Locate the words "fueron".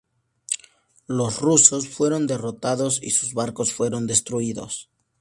1.87-2.25, 3.71-4.07